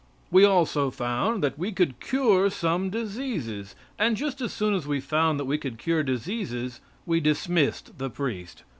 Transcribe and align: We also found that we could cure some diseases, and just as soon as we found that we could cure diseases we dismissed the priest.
We 0.31 0.43
also 0.45 0.89
found 0.89 1.43
that 1.43 1.59
we 1.59 1.71
could 1.71 1.99
cure 1.99 2.49
some 2.49 2.89
diseases, 2.89 3.75
and 3.99 4.17
just 4.17 4.41
as 4.41 4.51
soon 4.51 4.73
as 4.73 4.87
we 4.87 4.99
found 4.99 5.39
that 5.39 5.45
we 5.45 5.59
could 5.59 5.77
cure 5.77 6.01
diseases 6.01 6.81
we 7.05 7.19
dismissed 7.19 7.99
the 7.99 8.09
priest. 8.09 8.63